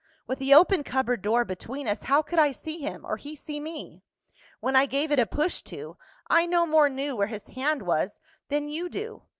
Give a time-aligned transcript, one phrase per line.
[0.25, 3.59] With the open cupboard door between us, how could I see him, or he see
[3.59, 4.01] me?
[4.59, 5.95] When I gave it a push to,
[6.27, 9.21] I no more knew where his hand was, than you do.